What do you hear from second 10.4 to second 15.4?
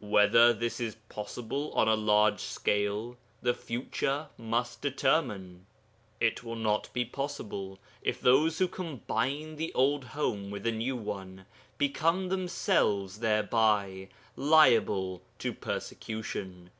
with a new one become themselves thereby liable